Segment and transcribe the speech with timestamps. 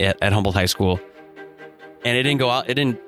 [0.00, 1.00] at, at Humboldt High School,
[2.04, 2.68] and it didn't go out.
[2.68, 3.00] It didn't.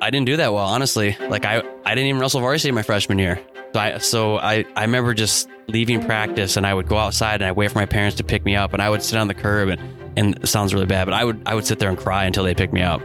[0.00, 1.16] I didn't do that well, honestly.
[1.28, 3.40] Like I, I didn't even wrestle varsity my freshman year.
[3.72, 7.44] So I, so I, I remember just leaving practice and I would go outside and
[7.44, 9.34] I wait for my parents to pick me up and I would sit on the
[9.34, 9.80] curb and,
[10.16, 12.44] and it sounds really bad, but I would, I would sit there and cry until
[12.44, 13.02] they picked me up.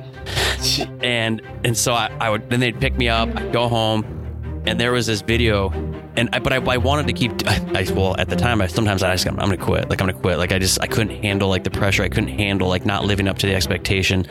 [1.01, 4.23] and, and so I, I would, then they'd pick me up, I'd go home
[4.65, 5.69] and there was this video
[6.15, 9.03] and I, but I, I wanted to keep, I, well, at the time, I sometimes
[9.03, 9.89] I just, I'm, I'm to quit.
[9.89, 10.37] Like I'm to quit.
[10.37, 12.03] Like I just, I couldn't handle like the pressure.
[12.03, 14.25] I couldn't handle like not living up to the expectation.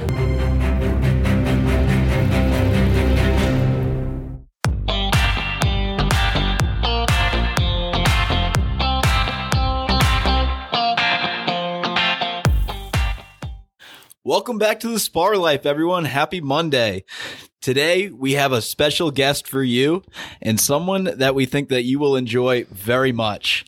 [14.24, 16.04] Welcome back to the Spar Life, everyone.
[16.04, 17.04] Happy Monday.
[17.62, 20.02] Today we have a special guest for you
[20.40, 23.64] and someone that we think that you will enjoy very much.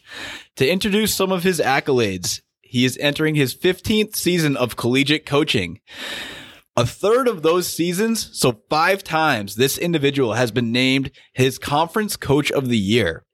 [0.57, 5.79] To introduce some of his accolades, he is entering his 15th season of collegiate coaching.
[6.77, 12.17] A third of those seasons, so five times, this individual has been named his conference
[12.17, 13.25] coach of the year.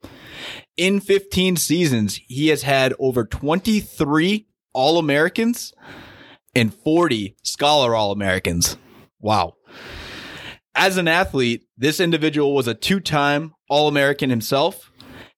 [0.77, 5.72] In 15 seasons, he has had over 23 All Americans
[6.55, 8.77] and 40 Scholar All Americans.
[9.20, 9.55] Wow.
[10.74, 14.92] As an athlete, this individual was a two time All American himself,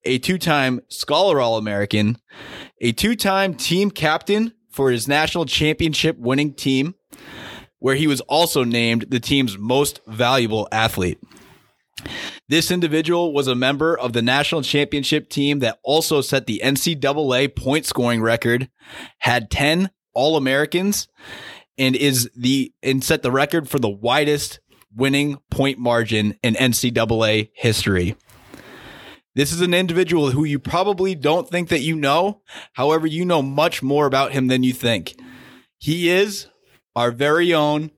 [0.04, 2.18] a two time Scholar All American,
[2.80, 6.94] a two time team captain for his national championship winning team,
[7.78, 11.18] where he was also named the team's most valuable athlete.
[12.48, 17.54] This individual was a member of the national championship team that also set the NCAA
[17.54, 18.68] point scoring record,
[19.18, 21.08] had 10 all Americans
[21.78, 24.60] and is the and set the record for the widest
[24.96, 28.16] winning point margin in NCAA history.
[29.34, 32.42] This is an individual who you probably don't think that you know.
[32.74, 35.14] However, you know much more about him than you think.
[35.78, 36.48] He is
[36.94, 37.90] our very own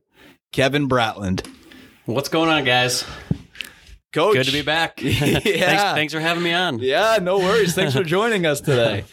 [0.53, 1.47] Kevin Bratland.
[2.07, 3.05] What's going on, guys?
[4.13, 4.35] Coach.
[4.35, 5.01] Good to be back.
[5.03, 5.39] yeah.
[5.41, 6.79] thanks, thanks for having me on.
[6.79, 7.75] Yeah, no worries.
[7.75, 9.05] Thanks for joining us today.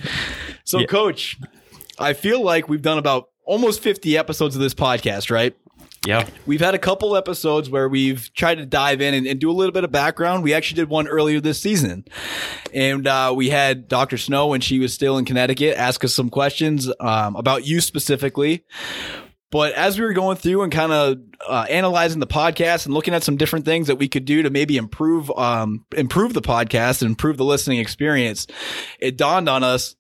[0.64, 0.86] So, Yeah.
[0.86, 1.40] coach,
[1.98, 5.56] I feel like we've done about almost 50 episodes of this podcast, right?
[6.06, 6.28] Yeah.
[6.48, 9.54] We've had a couple episodes where we've tried to dive in and, and do a
[9.54, 10.44] little bit of background.
[10.44, 12.06] We actually did one earlier this season.
[12.74, 14.18] And uh, we had Dr.
[14.18, 18.66] Snow when she was still in Connecticut ask us some questions um, about you specifically.
[19.52, 21.18] But as we were going through and kind of
[21.48, 24.50] uh, analyzing the podcast and looking at some different things that we could do to
[24.50, 28.48] maybe improve um, improve the podcast and improve the listening experience,
[29.00, 29.96] it dawned on us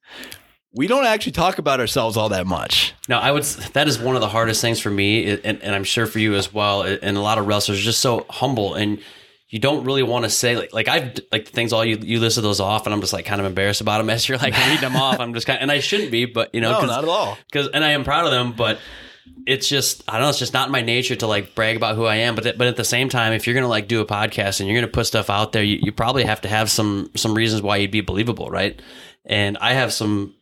[0.73, 2.93] we don't actually talk about ourselves all that much.
[3.09, 3.43] No, I would.
[3.73, 6.35] That is one of the hardest things for me, and, and I'm sure for you
[6.35, 6.83] as well.
[6.83, 8.99] And a lot of wrestlers are just so humble, and
[9.49, 12.19] you don't really want to say like like I've like the things all you you
[12.21, 14.55] listed those off, and I'm just like kind of embarrassed about them as you're like
[14.57, 15.19] reading them off.
[15.19, 17.37] I'm just kind, of, and I shouldn't be, but you know, No, not at all.
[17.51, 18.79] because and I am proud of them, but
[19.45, 20.29] it's just I don't know.
[20.29, 22.35] It's just not in my nature to like brag about who I am.
[22.35, 24.69] But th- but at the same time, if you're gonna like do a podcast and
[24.69, 27.61] you're gonna put stuff out there, you, you probably have to have some some reasons
[27.61, 28.81] why you'd be believable, right?
[29.25, 30.33] And I have some.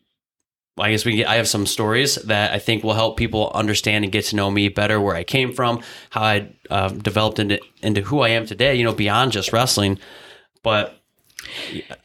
[0.80, 4.04] I guess we get, I have some stories that I think will help people understand
[4.06, 7.60] and get to know me better, where I came from, how I uh, developed into
[7.82, 8.76] into who I am today.
[8.76, 10.00] You know, beyond just wrestling,
[10.64, 11.00] but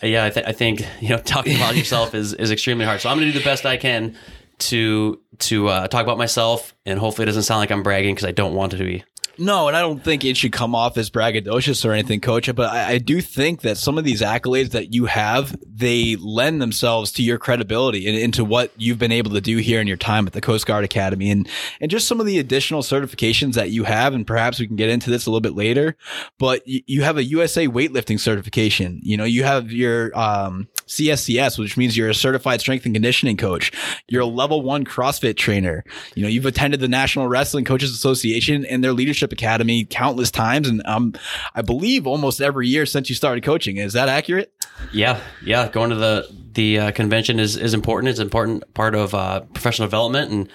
[0.02, 3.00] yeah, I, th- I think you know talking about yourself is is extremely hard.
[3.00, 4.16] So I'm going to do the best I can
[4.58, 8.28] to to uh, talk about myself, and hopefully it doesn't sound like I'm bragging because
[8.28, 9.04] I don't want it to be.
[9.38, 12.52] No, and I don't think it should come off as braggadocious or anything, coach.
[12.54, 16.62] But I, I do think that some of these accolades that you have, they lend
[16.62, 19.96] themselves to your credibility and into what you've been able to do here in your
[19.96, 21.48] time at the Coast Guard Academy and,
[21.80, 24.14] and just some of the additional certifications that you have.
[24.14, 25.96] And perhaps we can get into this a little bit later,
[26.38, 29.00] but you, you have a USA weightlifting certification.
[29.02, 33.36] You know, you have your, um, CSCS, which means you're a certified strength and conditioning
[33.36, 33.72] coach.
[34.08, 35.84] You're a level one CrossFit trainer.
[36.14, 40.68] You know, you've attended the National Wrestling Coaches Association and their leadership academy countless times.
[40.68, 41.14] And, um,
[41.54, 43.76] I believe almost every year since you started coaching.
[43.76, 44.52] Is that accurate?
[44.92, 45.68] Yeah, yeah.
[45.68, 48.10] Going to the the uh, convention is is important.
[48.10, 50.48] It's an important part of uh, professional development, and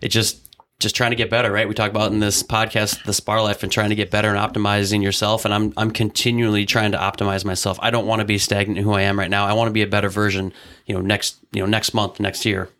[0.00, 0.49] it just
[0.80, 1.52] just trying to get better.
[1.52, 1.68] Right?
[1.68, 4.38] We talk about in this podcast the Spar Life and trying to get better and
[4.38, 5.44] optimizing yourself.
[5.44, 7.78] And I'm I'm continually trying to optimize myself.
[7.80, 9.46] I don't want to be stagnant in who I am right now.
[9.46, 10.52] I want to be a better version.
[10.86, 12.70] You know, next you know next month, next year.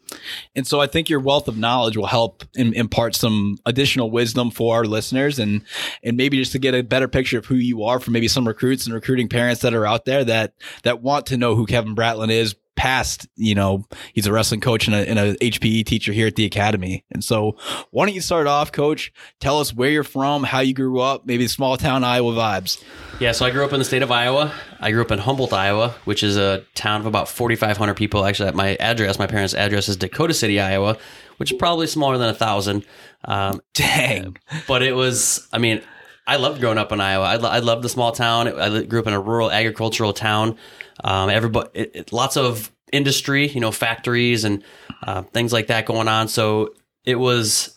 [0.55, 4.51] And so I think your wealth of knowledge will help im- impart some additional wisdom
[4.51, 5.63] for our listeners and,
[6.03, 8.47] and maybe just to get a better picture of who you are for maybe some
[8.47, 11.95] recruits and recruiting parents that are out there that, that want to know who Kevin
[11.95, 13.85] Bratland is past, you know,
[14.15, 17.05] he's a wrestling coach and a, and a HPE teacher here at the academy.
[17.11, 17.59] And so,
[17.91, 19.13] why don't you start off, Coach?
[19.39, 22.83] Tell us where you're from, how you grew up, maybe small town Iowa vibes.
[23.21, 24.55] Yeah, so I grew up in the state of Iowa.
[24.81, 28.25] I grew up in Humboldt, Iowa, which is a town of about 4,500 people.
[28.25, 30.97] Actually, at my address, my parents' address is Dakota City, Iowa,
[31.37, 32.87] which is probably smaller than a thousand.
[33.27, 34.39] Um, Dang.
[34.67, 35.83] but it was, I mean,
[36.27, 37.25] I loved growing up in Iowa.
[37.25, 38.49] I, lo- I loved the small town.
[38.49, 40.57] I grew up in a rural agricultural town.
[41.03, 44.63] Um, everybody, it, it, lots of industry, you know, factories and
[45.03, 46.29] uh, things like that going on.
[46.29, 46.75] So
[47.05, 47.75] it was,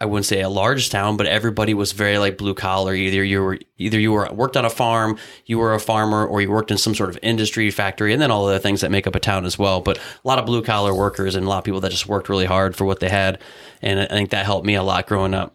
[0.00, 2.94] I wouldn't say a large town, but everybody was very like blue collar.
[2.94, 6.40] Either you were, either you were worked on a farm, you were a farmer, or
[6.40, 9.06] you worked in some sort of industry factory, and then all the things that make
[9.06, 9.80] up a town as well.
[9.80, 12.30] But a lot of blue collar workers and a lot of people that just worked
[12.30, 13.40] really hard for what they had,
[13.82, 15.54] and I think that helped me a lot growing up.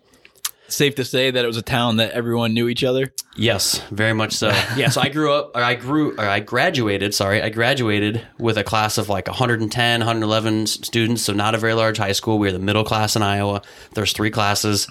[0.68, 3.14] Safe to say that it was a town that everyone knew each other.
[3.36, 4.50] Yes, very much so.
[4.76, 7.14] Yeah, so I grew up, or I grew, or I graduated.
[7.14, 11.22] Sorry, I graduated with a class of like 110, 111 students.
[11.22, 12.40] So not a very large high school.
[12.40, 13.62] We were the middle class in Iowa.
[13.94, 14.88] There's three classes,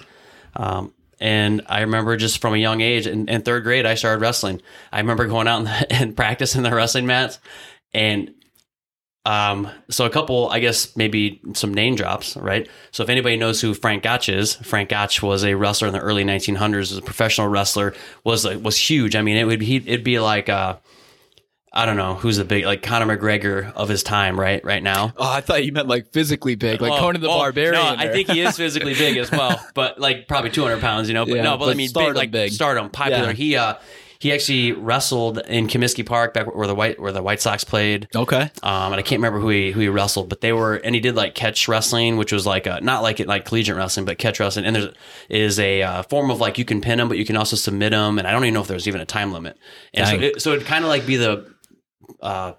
[0.55, 4.21] um, and I remember just from a young age, in, in third grade, I started
[4.21, 4.61] wrestling.
[4.91, 7.39] I remember going out and, and practicing the wrestling mats,
[7.93, 8.33] and
[9.25, 12.69] um, so a couple, I guess maybe some name drops, right?
[12.91, 15.99] So if anybody knows who Frank Gotch is, Frank Gotch was a wrestler in the
[15.99, 19.15] early 1900s, was a professional wrestler, was like, was huge.
[19.15, 20.77] I mean, it would he it'd be like uh,
[21.73, 24.63] I don't know who's the big like Conor McGregor of his time, right?
[24.63, 25.13] Right now.
[25.17, 27.73] Oh, I thought you meant like physically big, like Oh, Conan the oh, Barbarian.
[27.73, 31.15] No, I think he is physically big as well, but like probably 200 pounds, you
[31.15, 31.25] know.
[31.25, 32.51] But Yeah, no, but, I mean, big, like big.
[32.51, 33.27] stardom, popular.
[33.27, 33.33] Yeah.
[33.33, 33.73] He uh
[34.19, 38.07] he actually wrestled in Comiskey Park back where the white where the White Sox played.
[38.15, 38.51] Okay.
[38.63, 41.01] Um, and I can't remember who he who he wrestled, but they were and he
[41.01, 44.17] did like catch wrestling, which was like a, not like it like collegiate wrestling, but
[44.17, 44.65] catch wrestling.
[44.65, 44.93] And there's
[45.29, 47.91] is a uh, form of like you can pin them, but you can also submit
[47.91, 48.17] them.
[48.19, 49.57] And I don't even know if there's even a time limit.
[49.93, 51.53] And so it, so it'd kind of like be the
[52.21, 52.53] uh,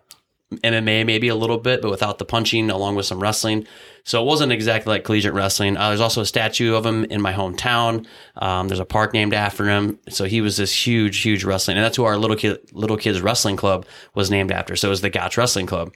[0.52, 3.66] MMA maybe a little bit, but without the punching, along with some wrestling.
[4.04, 5.76] So it wasn't exactly like collegiate wrestling.
[5.76, 8.06] Uh, there's also a statue of him in my hometown.
[8.36, 9.98] Um, there's a park named after him.
[10.08, 13.20] So he was this huge, huge wrestling, and that's who our little kid, little kids
[13.20, 14.76] wrestling club was named after.
[14.76, 15.92] So it was the Gotch Wrestling Club.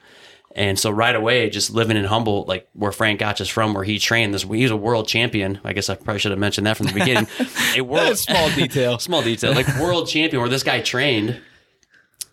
[0.56, 3.84] And so right away, just living in Humboldt, like where Frank Gotch is from, where
[3.84, 5.60] he trained this, he's a world champion.
[5.62, 7.28] I guess I probably should have mentioned that from the beginning.
[7.76, 8.98] A world small detail.
[8.98, 11.40] small detail, like world champion, where this guy trained,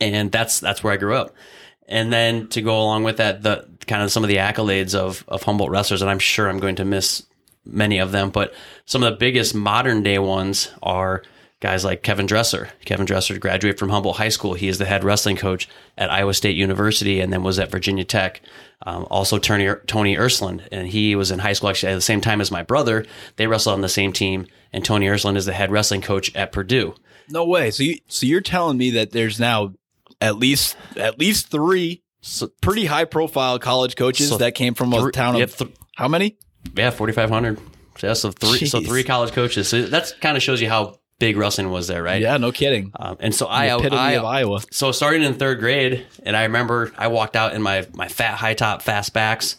[0.02, 1.36] and that's that's where I grew up.
[1.88, 5.24] And then to go along with that, the kind of some of the accolades of
[5.28, 7.24] of Humboldt wrestlers, and I'm sure I'm going to miss
[7.66, 8.54] many of them, but
[8.86, 11.24] some of the biggest modern day ones are
[11.60, 12.70] guys like Kevin Dresser.
[12.86, 14.54] Kevin Dresser graduated from Humboldt High School.
[14.54, 15.68] He is the head wrestling coach
[15.98, 18.42] at Iowa State University, and then was at Virginia Tech.
[18.86, 22.22] Um, also, Tony Tony Ersland, and he was in high school actually at the same
[22.22, 23.06] time as my brother.
[23.38, 26.52] They wrestled on the same team, and Tony Ersland is the head wrestling coach at
[26.52, 26.96] Purdue.
[27.30, 27.72] No way.
[27.72, 29.74] So you so you're telling me that there's now
[30.22, 34.94] at least at least three So, pretty high profile college coaches So that came from
[34.94, 36.38] a three- town of yep, th- how many?
[36.76, 37.60] yeah, forty five hundred.
[37.98, 39.68] So, so three, so three college coaches.
[39.70, 42.22] So that kind of shows you how big wrestling was there, right?
[42.22, 42.92] Yeah, no kidding.
[42.96, 44.62] Um, and so I, The epitome I, of Iowa.
[44.72, 48.36] so starting in third grade, and I remember I walked out in my my fat
[48.36, 49.56] high top fast backs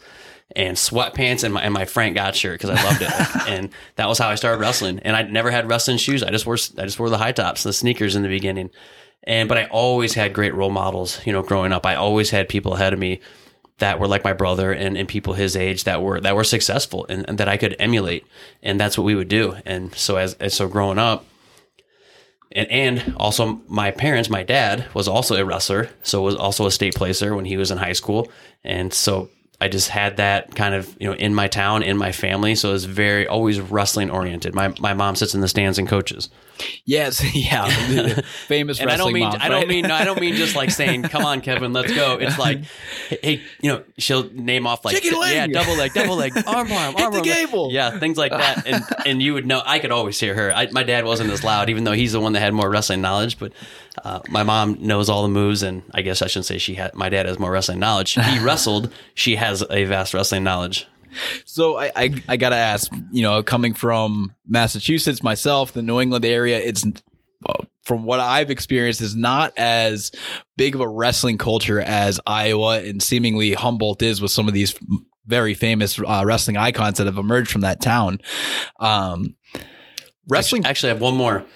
[0.55, 4.07] and sweatpants and my and my Frank Gotch shirt because I loved it, and that
[4.07, 5.01] was how I started wrestling.
[5.01, 6.23] And I never had wrestling shoes.
[6.23, 8.71] I just wore I just wore the high tops, the sneakers in the beginning.
[9.29, 11.25] And but I always had great role models.
[11.25, 13.21] You know, growing up, I always had people ahead of me
[13.79, 17.07] that were like my brother and, and people his age that were that were successful
[17.09, 18.27] and, and that I could emulate.
[18.63, 19.57] And that's what we would do.
[19.65, 21.27] And so as, as so growing up,
[22.51, 26.71] and, and also my parents, my dad was also a wrestler, so was also a
[26.71, 28.33] state placer when he was in high school,
[28.65, 29.29] and so
[29.61, 32.71] I just had that kind of you know in my town, in my family, so
[32.71, 34.55] it was very always wrestling oriented.
[34.55, 36.31] My my mom sits in the stands and coaches,
[36.85, 37.69] Yes, yeah.
[38.47, 40.71] Famous and I don't mean moms, I don't mean no, I don't mean just like
[40.71, 42.17] saying come on Kevin, let's go.
[42.19, 42.63] It's like
[43.09, 45.35] hey, you know she'll name off like Chicken leg.
[45.35, 47.25] yeah double leg, double leg, arm arm, Hit arm the arm.
[47.25, 47.71] gable.
[47.73, 49.63] Yeah, things like that, and and you would know.
[49.65, 50.53] I could always hear her.
[50.53, 53.01] I, my dad wasn't as loud, even though he's the one that had more wrestling
[53.01, 53.39] knowledge.
[53.39, 53.53] But
[54.05, 56.95] uh, my mom knows all the moves, and I guess I shouldn't say she had.
[56.95, 58.13] My dad has more wrestling knowledge.
[58.15, 58.93] He wrestled.
[59.15, 60.87] She has a vast wrestling knowledge.
[61.45, 66.25] So I, I I gotta ask, you know, coming from Massachusetts myself, the New England
[66.25, 66.85] area, it's
[67.89, 70.13] from what I've experienced is not as
[70.59, 74.79] big of a wrestling culture as Iowa and seemingly Humboldt is with some of these
[75.27, 78.21] very famous uh, wrestling icons that have emerged from that town.
[78.79, 79.37] Um,
[80.29, 81.47] wrestling Actually, I have one more.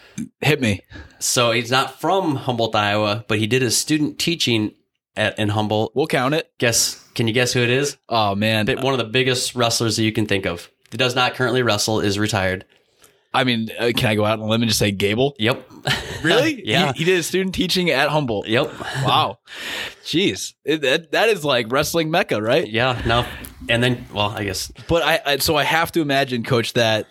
[0.41, 0.81] hit me.
[1.19, 4.75] So he's not from Humboldt, Iowa, but he did his student teaching
[5.17, 5.93] at in Humboldt.
[5.95, 6.51] We'll count it.
[6.59, 7.09] Guess?
[7.15, 7.97] Can you guess who it is?
[8.09, 10.71] Oh man, One of the biggest wrestlers that you can think of.
[10.91, 12.01] He does not currently wrestle.
[12.01, 12.65] Is retired.
[13.35, 15.35] I mean, uh, can I go out on a limb and just say Gable?
[15.39, 15.71] Yep.
[16.23, 16.65] Really?
[16.65, 16.93] yeah.
[16.93, 18.47] He, he did student teaching at Humboldt.
[18.47, 18.73] Yep.
[19.05, 19.39] Wow.
[20.05, 20.55] Jeez.
[20.65, 22.65] It, that, that is like wrestling mecca, right?
[22.69, 23.03] Yeah.
[23.05, 23.27] No.
[23.69, 27.09] And then, well, I guess But I, I so I have to imagine, coach, that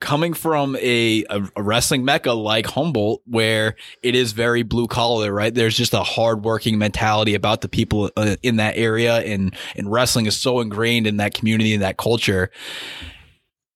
[0.00, 5.54] coming from a, a, wrestling mecca like Humboldt, where it is very blue collar, right?
[5.54, 10.26] There's just a hardworking mentality about the people uh, in that area, and and wrestling
[10.26, 12.50] is so ingrained in that community and that culture.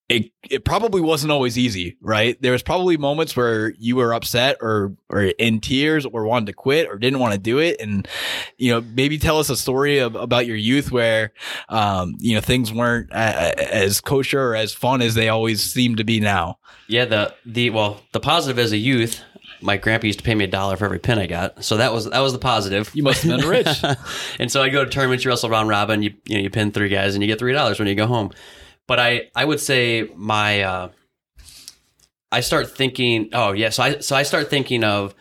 [0.09, 2.41] It it probably wasn't always easy, right?
[2.41, 6.53] There was probably moments where you were upset or or in tears or wanted to
[6.55, 8.09] quit or didn't want to do it, and
[8.57, 11.33] you know maybe tell us a story of, about your youth where
[11.69, 15.97] um, you know things weren't uh, as kosher or as fun as they always seem
[15.97, 16.59] to be now.
[16.87, 19.23] Yeah, the the well, the positive as a youth,
[19.61, 21.93] my grandpa used to pay me a dollar for every pin I got, so that
[21.93, 22.91] was that was the positive.
[22.95, 23.69] You must have been rich.
[24.39, 26.73] and so I go to tournaments, you wrestle round robin, you you know you pin
[26.73, 28.31] three guys, and you get three dollars when you go home.
[28.89, 30.89] But I I would say my uh,
[32.33, 33.29] I start thinking.
[33.33, 35.15] Oh yeah, so I so I start thinking of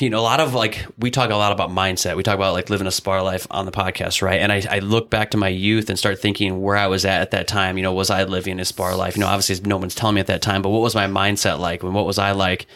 [0.00, 2.16] you know, a lot of like we talk a lot about mindset.
[2.16, 4.40] We talk about like living a spar life on the podcast, right?
[4.40, 7.22] And I, I look back to my youth and start thinking where I was at
[7.22, 7.76] at that time.
[7.78, 9.16] You know, was I living a spar life?
[9.16, 11.58] You know, obviously no one's telling me at that time, but what was my mindset
[11.58, 11.82] like?
[11.82, 12.66] And what was I like?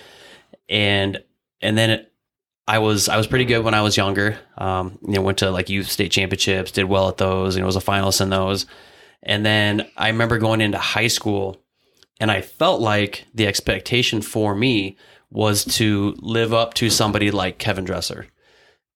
[0.68, 1.22] And
[1.60, 2.12] and then it,
[2.66, 4.38] I was I was pretty good when I was younger.
[4.56, 7.54] Um, you know, went to like youth state championships, did well at those.
[7.54, 8.64] You know, was a finalist in those.
[9.22, 11.62] And then I remember going into high school,
[12.18, 14.96] and I felt like the expectation for me
[15.30, 18.26] was to live up to somebody like Kevin Dresser.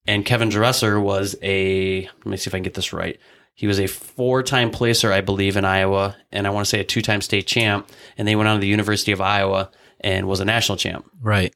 [0.07, 3.19] And Kevin Dresser was a, let me see if I can get this right.
[3.55, 6.81] He was a four time placer, I believe, in Iowa, and I want to say
[6.81, 7.89] a two time state champ.
[8.19, 11.09] And they went on to the University of Iowa and was a national champ.
[11.21, 11.55] Right.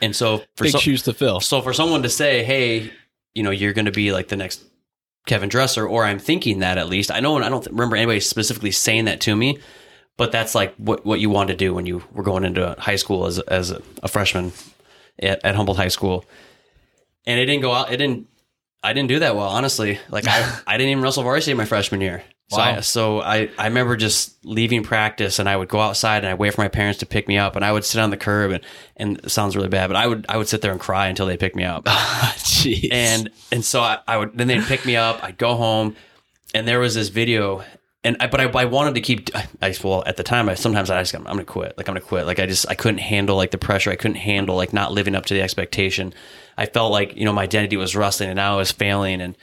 [0.00, 1.40] And so for Big so, shoes to fill.
[1.40, 2.92] so for someone to say, hey,
[3.34, 4.62] you know, you're going to be like the next
[5.26, 7.10] Kevin Dresser, or I'm thinking that at least.
[7.10, 9.58] I know I don't remember anybody specifically saying that to me,
[10.16, 12.96] but that's like what, what you want to do when you were going into high
[12.96, 14.52] school as, as a, a freshman
[15.18, 16.24] at, at Humboldt High School.
[17.26, 17.92] And it didn't go out.
[17.92, 18.28] It didn't,
[18.82, 19.98] I didn't do that well, honestly.
[20.08, 22.22] Like I, I didn't even wrestle varsity my freshman year.
[22.48, 22.76] So, Wow.
[22.76, 26.38] I, so I, I remember just leaving practice and I would go outside and I'd
[26.38, 28.52] wait for my parents to pick me up and I would sit on the curb
[28.52, 28.62] and,
[28.96, 31.26] and it sounds really bad, but I would, I would sit there and cry until
[31.26, 32.88] they picked me up Jeez.
[32.92, 35.96] and and so I, I would then they'd pick me up i'd go home
[36.54, 37.64] and there was this video
[38.04, 40.88] and I, but I, I wanted to keep I, well at the time I sometimes
[40.90, 43.36] I just I'm gonna quit like I'm gonna quit like I just I couldn't handle
[43.36, 46.14] like the pressure I couldn't handle like not living up to the expectation
[46.56, 49.36] I felt like you know my identity was rusting and now I was failing and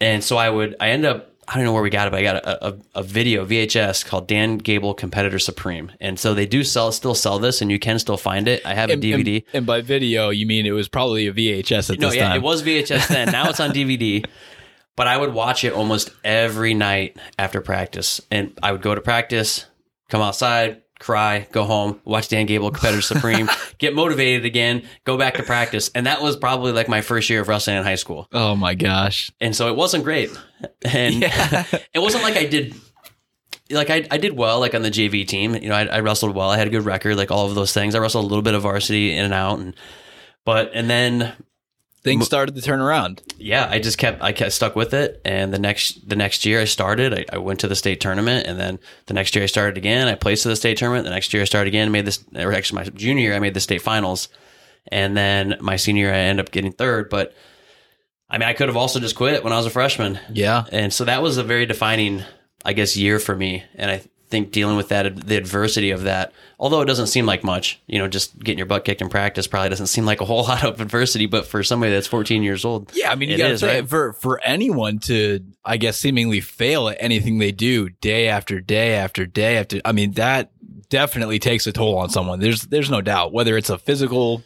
[0.00, 2.20] and so I would I end up I don't know where we got it, but
[2.20, 6.46] I got a, a, a video VHS called Dan Gable Competitor Supreme, and so they
[6.46, 8.64] do sell still sell this, and you can still find it.
[8.64, 9.44] I have a DVD.
[9.46, 12.00] And, and by video, you mean it was probably a VHS at the time.
[12.00, 12.36] No, this yeah, time.
[12.36, 13.32] it was VHS then.
[13.32, 14.24] Now it's on DVD.
[14.96, 18.20] But I would watch it almost every night after practice.
[18.30, 19.66] And I would go to practice,
[20.08, 23.48] come outside, cry, go home, watch Dan Gable Competitor Supreme,
[23.78, 25.90] get motivated again, go back to practice.
[25.94, 28.28] And that was probably like my first year of wrestling in high school.
[28.32, 29.30] Oh my gosh.
[29.40, 30.30] And so it wasn't great.
[30.84, 31.22] And
[31.94, 32.74] it wasn't like I did
[33.70, 35.54] like I, I did well like on the JV team.
[35.54, 36.50] You know, I, I wrestled well.
[36.50, 37.94] I had a good record, like all of those things.
[37.94, 39.74] I wrestled a little bit of varsity in and out and
[40.44, 41.32] but and then
[42.04, 43.22] Things started to turn around.
[43.38, 46.60] yeah, I just kept I kept stuck with it, and the next the next year
[46.60, 47.14] I started.
[47.14, 50.06] I, I went to the state tournament, and then the next year I started again.
[50.06, 51.04] I placed to the state tournament.
[51.04, 51.90] The next year I started again.
[51.90, 52.22] Made this.
[52.36, 54.28] Or actually, my junior year I made the state finals,
[54.92, 57.08] and then my senior year I ended up getting third.
[57.08, 57.34] But
[58.28, 60.64] I mean, I could have also just quit when I was a freshman, Yeah.
[60.72, 62.22] and so that was a very defining,
[62.64, 63.64] I guess, year for me.
[63.76, 67.44] And I think dealing with that, the adversity of that, although it doesn't seem like
[67.44, 70.24] much, you know, just getting your butt kicked in practice probably doesn't seem like a
[70.24, 71.26] whole lot of adversity.
[71.26, 73.62] But for somebody that's 14 years old, Yeah, I mean, you It got to is,
[73.62, 73.88] right?
[73.88, 78.94] for for anyone to, I guess, seemingly fail at anything they do day after day
[78.94, 79.80] after day after.
[79.84, 80.50] I mean, that
[80.88, 82.40] definitely takes a toll on someone.
[82.40, 84.42] There's there's no doubt whether it's a physical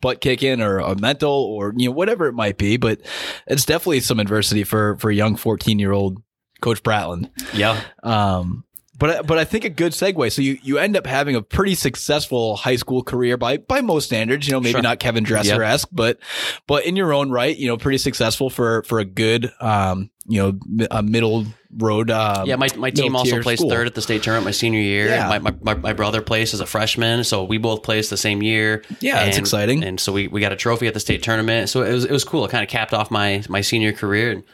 [0.00, 3.00] butt kicking or a mental or you know whatever it might be, but
[3.46, 6.22] it's definitely some adversity for for a young 14 year old
[6.60, 7.30] Coach Bratland.
[7.54, 8.64] yeah, Um,
[8.98, 10.30] but but I think a good segue.
[10.32, 14.04] So you you end up having a pretty successful high school career by by most
[14.06, 14.46] standards.
[14.46, 14.82] You know, maybe Sure.
[14.82, 16.18] not Kevin Dresser esque, but
[16.66, 20.40] but in your own right, you know, pretty successful for for a good um you
[20.40, 21.46] know a middle
[21.76, 22.10] road.
[22.10, 23.70] Um, Yeah, my, my team also placed school.
[23.70, 25.06] third at the state tournament my senior year.
[25.08, 25.26] Yeah.
[25.28, 28.42] My, my, my, my brother placed as a freshman, so we both placed the same
[28.42, 28.84] year.
[29.00, 29.82] Yeah, that's And- exciting.
[29.82, 31.70] And so we, we got a trophy at the state tournament.
[31.70, 32.44] So it was it was cool.
[32.44, 34.44] It kind of capped off my my senior career and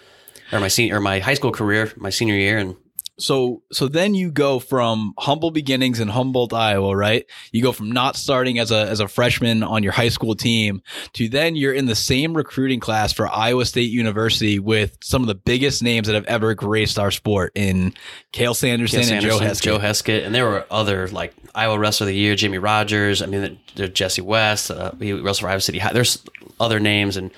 [0.53, 2.77] or my senior or my high school career, my senior year, and
[3.19, 7.27] So so then you go from humble beginnings in Humboldt, Iowa, right?
[7.53, 10.83] You go from not starting as a as a freshman on your high school team
[11.15, 15.29] to then you're in the same recruiting class for Iowa State University with some of
[15.29, 17.93] the biggest names that have ever graced our sport in
[18.33, 19.63] Cael Sanderson, Cael and Joe Sanderson, Heskett.
[19.63, 23.21] Joe Heskett, and there were other like Iowa Wrestler of the Year, Jimmy Rogers.
[23.21, 24.71] I mean, there's Jesse West.
[24.71, 25.93] Uh, he wrestled for Iowa City High.
[25.93, 26.23] There's
[26.61, 27.33] other names and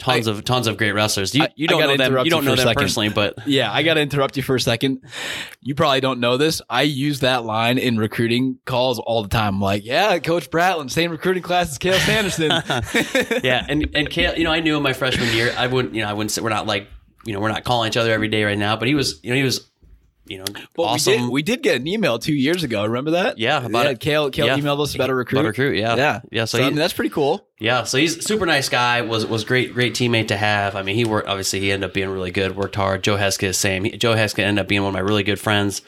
[0.00, 1.34] tons of tons of great wrestlers.
[1.34, 2.12] You, you I don't know them.
[2.12, 2.82] You you don't for know them second.
[2.82, 5.04] personally, but Yeah, I got to interrupt you for a second.
[5.60, 6.60] You probably don't know this.
[6.68, 9.54] I use that line in recruiting calls all the time.
[9.54, 12.50] I'm like, yeah, Coach Bratland, same recruiting class as Cael Sanderson.
[13.44, 15.54] yeah, and and Cael, you know, I knew him my freshman year.
[15.56, 16.88] I wouldn't, you know, I wouldn't say we're not like,
[17.24, 18.76] you know, we're not calling each other every day right now.
[18.76, 19.69] But he was, you know, he was,
[20.30, 20.44] you know,
[20.76, 21.12] Well, awesome.
[21.12, 21.30] we did.
[21.30, 22.84] We did get an email two years ago.
[22.84, 23.36] Remember that?
[23.38, 23.98] Yeah, about yeah, it.
[24.00, 24.58] Cael, Cael Yeah.
[24.58, 25.40] emailed us about a recruit.
[25.40, 25.96] About recruit, yeah.
[25.96, 27.44] yeah, Yeah, so So, I mean, that's pretty cool.
[27.58, 29.02] Yeah, so he's a super nice guy.
[29.02, 30.76] Was was great, great teammate to have.
[30.76, 31.28] I mean, he worked.
[31.28, 32.56] Obviously, he ended up being really good.
[32.56, 33.02] Worked hard.
[33.02, 33.84] Joe Heskett, same.
[33.84, 35.82] He, Joe Heskett ended up being one of my really good friends,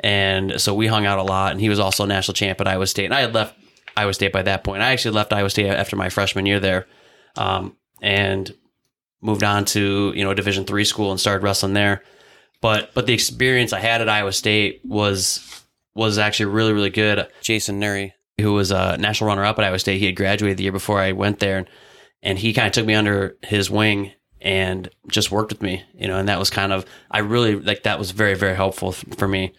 [0.00, 1.50] and so we hung out a lot.
[1.52, 3.06] And he was also a national champ at Iowa State.
[3.06, 3.54] And I had left
[3.96, 4.80] Iowa State by that point.
[4.80, 6.86] I actually left Iowa State after my freshman year there,
[7.36, 8.54] um, and
[9.20, 12.04] moved on to you know a Division three school and started wrestling there.
[12.60, 17.28] But but the experience I had at Iowa State was was actually really really good.
[17.42, 20.64] Jason Nuri, who was a national runner up at Iowa State, he had graduated the
[20.64, 21.68] year before I went there, and,
[22.22, 26.08] and he kind of took me under his wing and just worked with me, you
[26.08, 26.18] know.
[26.18, 29.54] And that was kind of I really like that was very very helpful for me.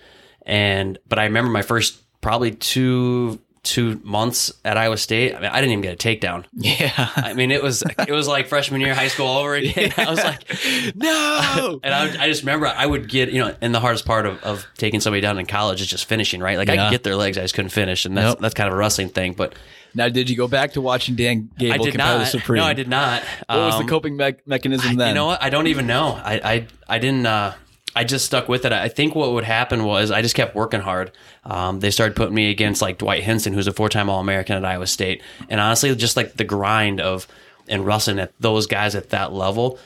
[0.45, 5.35] And but I remember my first probably two two months at Iowa State.
[5.35, 6.45] I mean, I didn't even get a takedown.
[6.53, 6.91] Yeah.
[7.15, 9.93] I mean, it was it was like freshman year high school all over again.
[9.97, 10.43] I was like,
[10.95, 11.79] no.
[11.83, 14.41] and I, I just remember I would get, you know, and the hardest part of,
[14.43, 16.57] of taking somebody down in college is just finishing, right?
[16.57, 18.39] Like I could get their legs, I just couldn't finish, and that's Nope.
[18.41, 19.33] that's kind of a wrestling thing.
[19.33, 19.53] But
[19.93, 22.27] now, did you go back to watching Dan Gable I did not.
[22.27, 22.59] Supreme?
[22.61, 23.23] No, I did not.
[23.47, 25.09] What was the Um, coping me- mechanism then?
[25.09, 25.41] You know what?
[25.41, 26.19] I don't even know.
[26.23, 27.25] I I, I didn't.
[27.25, 27.53] Uh,
[27.99, 28.71] I just stuck with it.
[28.71, 31.11] I think what would happen was I just kept working hard.
[31.43, 34.87] Um, they started putting me against like Dwight Hinson, who's a four-time All-American at Iowa
[34.87, 37.27] State, and honestly, just like the grind of
[37.67, 39.77] and wrestling at those guys at that level,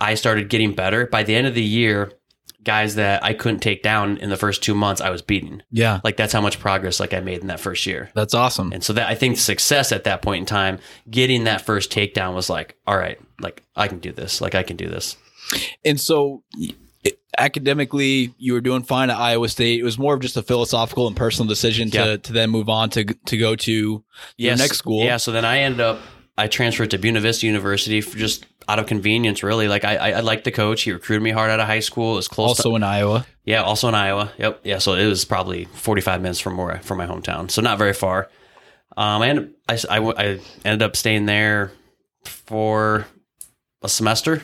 [0.00, 1.06] I started getting better.
[1.06, 2.12] By the end of the year,
[2.64, 5.62] guys that I couldn't take down in the first two months, I was beating.
[5.70, 8.08] Yeah, Like that's how much progress like I made in that first year.
[8.14, 8.72] that's awesome.
[8.72, 10.78] And so that I think success at that point in time,
[11.10, 14.40] getting that first takedown was like, all right, like I can do this.
[14.40, 15.18] Like I can do this.
[15.84, 16.42] And so,
[17.40, 19.80] academically, you were doing fine at Iowa State.
[19.80, 22.90] It was more of just a philosophical and personal decision to to then move on
[22.90, 24.04] to to go to
[24.36, 25.02] your next school.
[25.04, 25.16] Yeah.
[25.16, 26.00] So then I ended up,
[26.38, 29.66] I transferred to Buena Vista University for just out of convenience, really.
[29.66, 30.82] Like I, I, I liked the coach.
[30.82, 32.12] He recruited me hard out of high school.
[32.12, 32.50] It was close.
[32.50, 33.26] Also to, in Iowa.
[33.44, 34.32] yeah, also in Iowa.
[34.38, 34.60] Yep.
[34.64, 34.78] Yeah.
[34.78, 37.50] So it was probably 45 minutes from where, from my hometown.
[37.50, 38.28] So not very far.
[38.96, 41.72] Um, and I ended up staying there
[42.24, 43.06] for
[43.82, 44.42] a semester.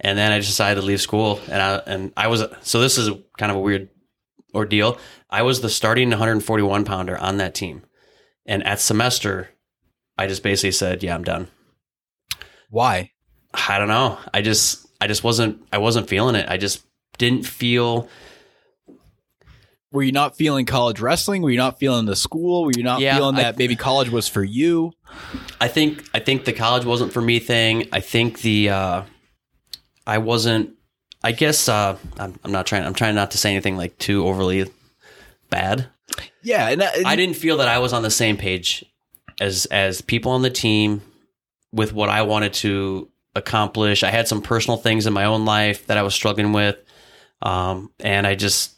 [0.00, 1.40] And then I just decided to leave school.
[1.48, 3.88] And I, and I was, so this is kind of a weird
[4.54, 4.98] ordeal.
[5.30, 7.82] I was the starting 141 pounder on that team.
[8.44, 9.50] And at semester,
[10.18, 11.48] I just basically said, yeah, I'm done.
[12.70, 13.12] Why?
[13.54, 14.18] I don't know.
[14.34, 16.46] I just, I just wasn't, I wasn't feeling it.
[16.48, 16.82] I just
[17.18, 18.08] didn't feel,
[19.92, 21.40] Were you not feeling college wrestling?
[21.42, 22.64] Were you not feeling the school?
[22.64, 24.92] Were you not Yeah, feeling I- that maybe college was for you?
[25.60, 27.88] I think I think the college wasn't for me thing.
[27.92, 29.02] I think the uh,
[30.06, 30.70] I wasn't.
[31.24, 32.84] I guess uh, I'm, I'm not trying.
[32.84, 34.70] I'm trying not to say anything like too overly
[35.50, 35.88] bad.
[36.42, 38.84] Yeah, and, that- I didn't feel that I was on the same page
[39.40, 41.02] as as people on the team
[41.72, 44.02] with what I wanted to accomplish.
[44.02, 46.76] I had some personal things in my own life that I was struggling with,
[47.42, 48.72] um, and I just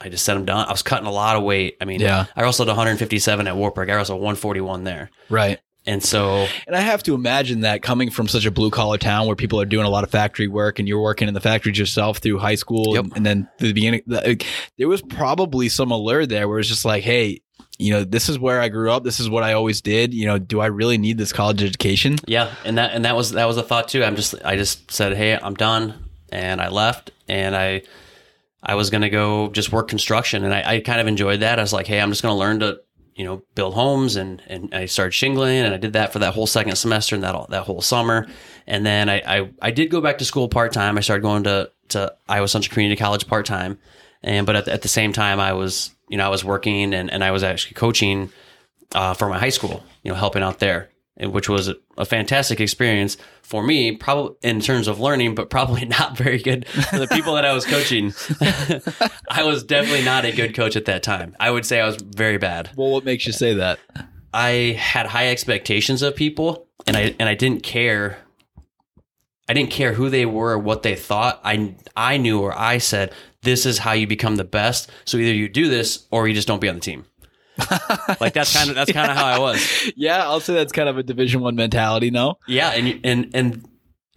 [0.00, 0.66] I just said I'm done.
[0.66, 1.76] I was cutting a lot of weight.
[1.80, 2.26] I mean, Yeah.
[2.34, 3.90] I wrestled 157 at Wartburg.
[3.90, 5.60] I wrestled 141 there, right.
[5.86, 9.26] And so And I have to imagine that coming from such a blue collar town
[9.26, 11.78] where people are doing a lot of factory work and you're working in the factories
[11.78, 13.04] yourself through high school Yep.
[13.04, 14.44] and, and then the beginning, the,
[14.78, 17.40] there was probably some allure there where it's just like, hey,
[17.78, 19.02] you know, this is where I grew up.
[19.04, 20.14] This is what I always did.
[20.14, 22.16] You know, do I really need this college education?
[22.26, 24.04] Yeah, and that and that was that was a thought too.
[24.04, 27.82] I'm just I just said, "Hey, I'm done." And I left and I
[28.62, 31.58] I was going to go just work construction and I, I kind of enjoyed that.
[31.58, 32.78] I was like, "Hey, I'm just going to learn to,
[33.14, 36.34] you know, build homes and and I started shingling and I did that for that
[36.34, 38.26] whole second semester and that all, that whole summer.
[38.66, 40.98] And then I I, I did go back to school part-time.
[40.98, 43.78] I started going to to Iowa Central Community College part-time.
[44.22, 46.94] And but at the, at the same time I was, you know, I was working
[46.94, 48.30] and and I was actually coaching
[48.94, 52.04] uh, for my high school, you know, helping out there, Eh, which was a, a
[52.04, 56.98] fantastic experience for me, probably in terms of learning, but probably not very good for
[56.98, 58.12] the people that I was coaching.
[59.30, 61.36] I was definitely not a good coach at that time.
[61.38, 62.70] I would say I was very bad.
[62.76, 63.78] Well, what makes you say that?
[64.32, 68.18] I had high expectations of people, and I and I didn't care.
[69.48, 71.40] I didn't care who they were or what they thought.
[71.44, 74.90] I I knew or I said this is how you become the best.
[75.04, 77.04] So either you do this or you just don't be on the team.
[78.20, 79.92] like that's kind of that's kind of how I was.
[79.96, 82.10] Yeah, I'll say that's kind of a Division One mentality.
[82.10, 83.68] No, Yeah, and and and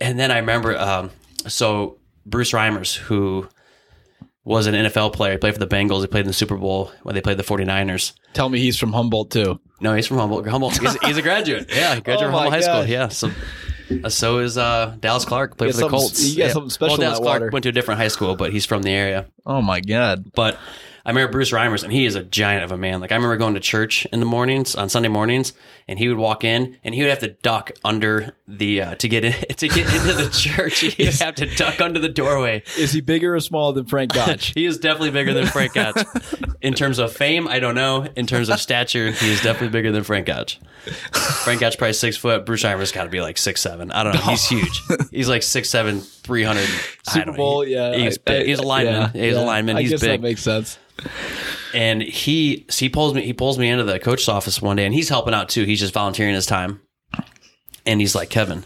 [0.02, 1.12] and then I remember um,
[1.48, 3.48] so Bruce Reimers, who
[4.44, 6.02] was an NFL player, he played for the Bengals.
[6.02, 8.14] He played in the Super Bowl when they played the 49ers.
[8.34, 9.60] tell me he's from Humboldt too.
[9.82, 10.48] No, he's from Humboldt.
[10.48, 10.78] Humboldt.
[10.78, 11.68] He's, he's a graduate.
[11.70, 12.86] Yeah, he graduated Oh from Humboldt High School.
[12.86, 13.30] Yeah, so
[14.04, 15.58] uh, so is uh, Dallas Clark.
[15.58, 16.24] Played for the Colts.
[16.24, 16.54] you got Yeah.
[16.54, 17.50] something special Well, Dallas Clark water.
[17.52, 19.28] went to a different high school, but he's from the area.
[19.46, 20.32] Oh my god.
[20.34, 20.58] But
[21.08, 23.00] I remember Bruce Reimers, and he is a giant of a man.
[23.00, 25.54] Like I remember going to church in the mornings on Sunday mornings,
[25.88, 29.08] and he would walk in, and he would have to duck under the uh, to
[29.08, 30.80] get in to get into the church.
[30.80, 32.62] He would have to duck under the doorway.
[32.78, 34.54] Is he bigger or smaller than Frank Gotch?
[34.58, 36.04] He is definitely bigger than Frank Gotch.
[36.62, 38.08] In terms of fame, I don't know.
[38.16, 40.60] In terms of stature, he is definitely bigger than Frank Gotch.
[41.44, 42.46] Frank Gotch probably six foot.
[42.46, 43.92] Bruce Reimer's got to be like six seven.
[43.92, 44.22] I don't know.
[44.22, 44.82] He's huge.
[45.12, 46.68] He's like six seven, three hundred.
[47.10, 47.32] Super.
[47.32, 47.96] Bowl, He- yeah.
[47.96, 48.46] He's I- big.
[48.48, 48.94] He's a lineman.
[49.16, 49.42] yeah, he's yeah.
[49.42, 49.78] a lineman.
[49.78, 50.78] I He's guess big that makes sense.
[51.74, 54.86] and he so he pulls me he pulls me into the coach's office one day
[54.86, 56.82] and he's helping out too he's just volunteering his time
[57.86, 58.64] and he's like kevin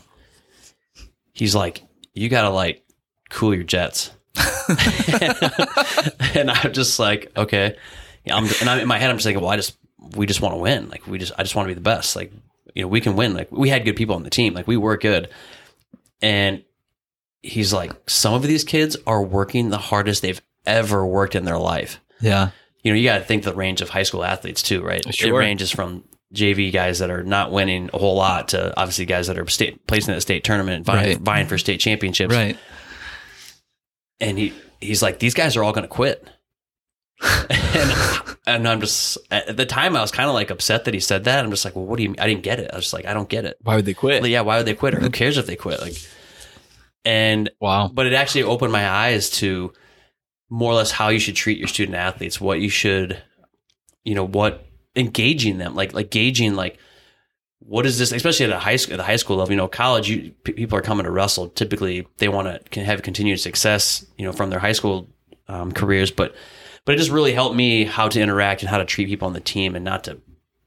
[1.33, 2.85] he's like you gotta like
[3.29, 4.11] cool your jets
[6.35, 7.75] and i'm just like okay
[8.23, 9.77] Yeah, I'm, and I'm in my head i'm just thinking well i just
[10.15, 12.15] we just want to win like we just i just want to be the best
[12.15, 12.31] like
[12.75, 14.77] you know we can win like we had good people on the team like we
[14.77, 15.29] were good
[16.21, 16.63] and
[17.43, 21.57] he's like some of these kids are working the hardest they've ever worked in their
[21.57, 22.49] life Yeah.
[22.83, 25.03] you know, you got to think the range of high school athletes too, right?
[25.05, 25.37] It Sure.
[25.39, 29.37] ranges from JV guys that are not winning a whole lot to obviously guys that
[29.39, 31.19] are state placing at the state tournament and vying, Right.
[31.19, 32.33] vying for state championships.
[32.33, 32.57] Right.
[34.19, 36.27] And he he's like, these guys are all going to quit.
[37.49, 37.91] and
[38.47, 41.25] and I'm just at the time I was kind of like upset that he said
[41.25, 41.43] that.
[41.43, 42.09] I'm just like, well, what do you?
[42.09, 42.19] Mean?
[42.19, 42.69] I didn't get it.
[42.71, 43.57] I was just like, I don't get it.
[43.61, 44.25] Why would they quit?
[44.27, 44.95] Yeah, why would they quit?
[44.95, 45.81] Or who cares if they quit?
[45.81, 45.93] Like,
[47.05, 47.89] and Wow.
[47.93, 49.73] but it actually opened my eyes to
[50.49, 53.21] more or less how you should treat your student athletes, what you should,
[54.03, 56.77] you know, what engaging them, like like gauging like
[57.59, 59.51] what is this, especially at a high school, at the high school level.
[59.51, 61.47] You know, college, you p- people are coming to wrestle.
[61.49, 65.07] Typically, they want to can have continued success, you know, from their high school
[65.47, 66.09] um, careers.
[66.11, 66.35] But
[66.85, 69.33] but it just really helped me how to interact and how to treat people on
[69.33, 70.19] the team, and not to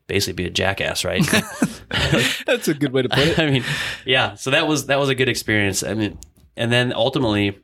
[0.06, 1.22] basically be a jackass, right?
[2.46, 3.38] That's a good way to put it.
[3.38, 3.64] I mean,
[4.04, 4.34] yeah.
[4.34, 5.82] So that was that was a good experience.
[5.82, 6.18] I mean,
[6.56, 7.58] and then ultimately,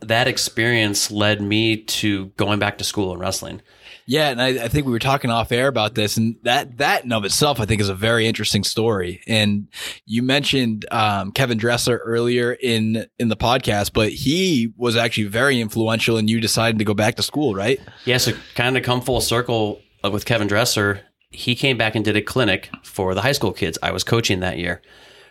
[0.00, 3.62] that experience led me to going back to school and wrestling.
[4.06, 7.04] Yeah, and I, I think we were talking off air about this, and that that
[7.04, 9.20] in of itself, I think, is a very interesting story.
[9.28, 9.68] And
[10.04, 15.60] you mentioned um, Kevin Dresser earlier in in the podcast, but he was actually very
[15.60, 17.78] influential in you deciding to go back to school, right?
[18.04, 18.16] Yeah.
[18.16, 21.02] So kind of come full circle with Kevin Dresser.
[21.30, 23.78] He came back and did a clinic for the high school kids.
[23.82, 24.82] I was coaching that year.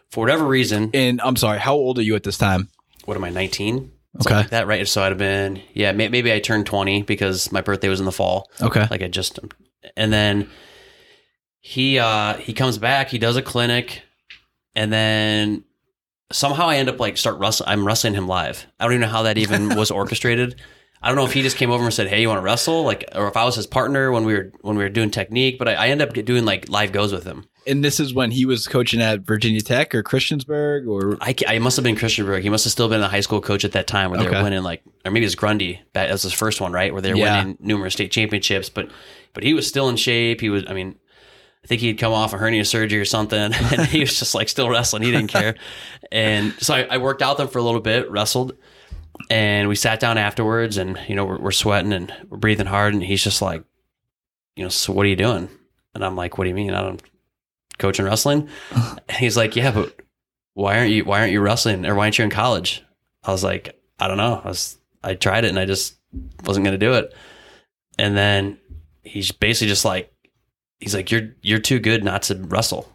[0.09, 2.69] For whatever reason, And I'm sorry, how old are you at this time?
[3.05, 3.91] what am I, 19?
[4.25, 4.35] Okay.
[4.35, 4.87] Like that, right?
[4.87, 8.05] So I'd have been, yeah, may- maybe I turned 20 because my birthday was in
[8.05, 8.49] the fall.
[8.61, 8.87] Okay.
[8.89, 9.39] like I just
[9.95, 10.49] and then
[11.59, 14.01] he uh he comes back, he does a clinic,
[14.75, 15.63] and then
[16.31, 17.69] somehow I end up like start wrestling.
[17.69, 18.65] I'm wrestling him live.
[18.79, 20.59] I don't even know how that even was orchestrated.
[21.01, 22.83] I don't know if he just came over and said, "Hey, you want to wrestle?"
[22.83, 25.57] Like, or if I was his partner when we were when we were doing technique.
[25.57, 27.45] But I, I end up doing like live goes with him.
[27.67, 31.59] And this is when he was coaching at Virginia Tech or Christiansburg or I, I
[31.59, 32.41] must have been Christiansburg.
[32.41, 34.37] He must have still been a high school coach at that time where they Okay.
[34.37, 35.79] were winning like, or maybe it was Grundy.
[35.93, 36.91] That was his first one, right?
[36.91, 37.39] Where they were Yeah.
[37.41, 38.69] winning numerous state championships.
[38.69, 38.89] But
[39.33, 40.41] but he was still in shape.
[40.41, 40.63] He was.
[40.67, 40.95] I mean,
[41.63, 44.49] I think he'd come off a hernia surgery or something, and he was just like
[44.49, 45.03] still wrestling.
[45.03, 45.55] He didn't care.
[46.11, 48.53] And so I, I worked out him for a little bit, wrestled,
[49.29, 52.93] and we sat down afterwards, and you know we're, we're sweating and we're breathing hard,
[52.93, 53.63] and he's just like,
[54.55, 55.49] you know, so what are you doing?
[55.95, 56.73] And I'm like, what do you mean?
[56.73, 57.01] I don't
[57.77, 58.47] coaching wrestling.
[58.71, 59.95] And he's like, yeah, but
[60.53, 62.83] why aren't you why aren't you wrestling or why aren't you in college?
[63.23, 64.41] I was like, I don't know.
[64.43, 65.95] I was I tried it and I just
[66.45, 67.13] wasn't going to do it.
[67.97, 68.57] And then
[69.03, 70.13] he's basically just like
[70.79, 72.87] he's like you're you're too good not to wrestle.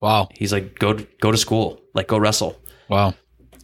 [0.00, 2.60] wow, He's like go go to school, like go wrestle.
[2.88, 3.14] wow,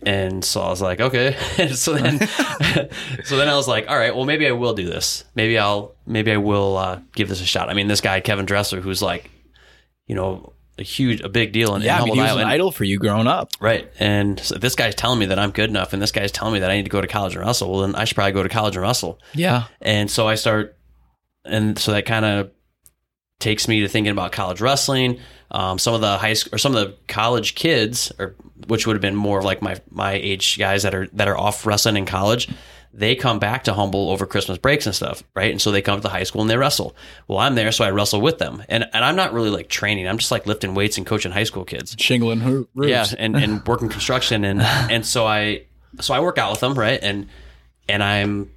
[0.07, 1.37] And so I was like, okay.
[1.59, 2.29] And so then,
[3.25, 5.25] so then I was like, all right, well, maybe I will do this.
[5.35, 7.71] Maybe I'll, maybe I will uh, give this a shot.
[7.71, 9.31] I mean, this guy Kevin Dresser, who's like,
[10.07, 11.97] you know, a huge, a big deal in, yeah.
[11.97, 13.51] in I mean, he was an idol for you growing up.
[13.61, 13.91] Right.
[14.01, 16.61] And so this guy's telling me that I'm good enough, and this guy's telling me
[16.61, 17.71] that I need to go to college and wrestle.
[17.71, 19.21] Well, then I should probably go to college and wrestle.
[19.35, 20.77] Yeah, And so I start,
[21.45, 22.51] and so that kind of
[23.39, 25.21] takes me to thinking about college wrestling.
[25.55, 28.35] Um, some of the high school or some of the college kids, or
[28.67, 31.39] which would have been more of like my my age guys that are that are
[31.39, 32.49] off wrestling in college.
[32.93, 35.51] They come back to Humboldt over Christmas breaks and stuff, right?
[35.51, 36.95] And so they come to the high school and they wrestle.
[37.29, 40.09] Well, I'm there, so I wrestle with them, and and I'm not really like training.
[40.09, 41.95] I'm just like lifting weights and coaching high school kids.
[41.99, 42.91] shingling ho- roofs.
[42.91, 45.67] Yeah, and, and working construction and and so I
[46.01, 46.99] so I work out with them, right?
[47.01, 47.29] And
[47.89, 48.51] and I'm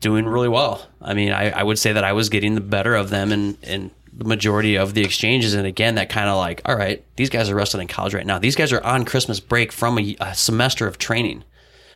[0.00, 0.86] doing really well.
[1.00, 3.56] I mean, I, I would say that I was getting the better of them in,
[3.62, 5.54] in the majority of the exchanges.
[5.54, 8.26] And again, that kind of like, all right, these guys are wrestling in college right
[8.26, 8.38] now.
[8.38, 11.44] These guys are on Christmas break from a, a semester of training.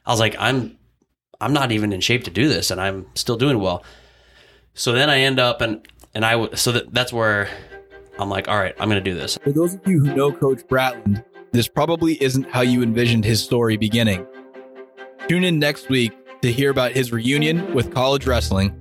[0.05, 0.77] I was like, I'm
[1.41, 3.83] I'm not even in shape to do this, and I'm still doing well.
[4.75, 7.49] So then I end up and and I so that that's where
[8.19, 9.39] I'm like, all right, I'm going to do this.
[9.43, 13.43] For those of you who know Coach Bratland, this probably isn't how you envisioned his
[13.43, 14.27] story beginning.
[15.27, 18.79] Tune in next week to hear about his reunion with college wrestling